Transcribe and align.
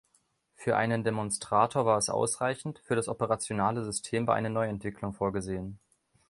Für 0.55 0.77
einen 0.77 1.03
Demonstrator 1.03 1.85
war 1.85 1.99
es 1.99 2.09
ausreichend, 2.09 2.79
für 2.79 2.95
das 2.95 3.07
operationelle 3.07 3.83
System 3.83 4.25
war 4.25 4.33
eine 4.33 4.49
Neuentwicklung 4.49 5.13
vorgesehen. 5.13 5.79